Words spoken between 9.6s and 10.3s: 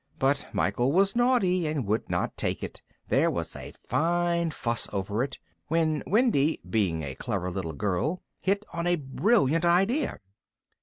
idea.